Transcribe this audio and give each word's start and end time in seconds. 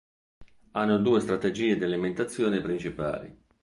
Hanno 0.71 0.97
due 0.97 1.19
strategie 1.19 1.77
di 1.77 1.83
alimentazione 1.83 2.59
principali. 2.59 3.37